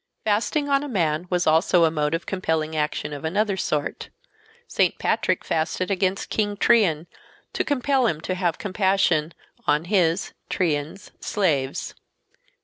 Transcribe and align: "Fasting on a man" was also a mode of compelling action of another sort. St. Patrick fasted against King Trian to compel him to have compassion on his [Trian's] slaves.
"Fasting 0.25 0.67
on 0.67 0.81
a 0.81 0.87
man" 0.87 1.27
was 1.29 1.45
also 1.45 1.83
a 1.83 1.91
mode 1.91 2.15
of 2.15 2.25
compelling 2.25 2.75
action 2.75 3.13
of 3.13 3.23
another 3.23 3.55
sort. 3.55 4.09
St. 4.67 4.97
Patrick 4.97 5.45
fasted 5.45 5.91
against 5.91 6.31
King 6.31 6.57
Trian 6.57 7.05
to 7.53 7.63
compel 7.63 8.07
him 8.07 8.19
to 8.21 8.33
have 8.33 8.57
compassion 8.57 9.31
on 9.67 9.85
his 9.85 10.33
[Trian's] 10.49 11.11
slaves. 11.19 11.93